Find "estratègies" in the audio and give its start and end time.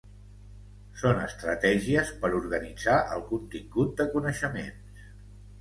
1.25-2.11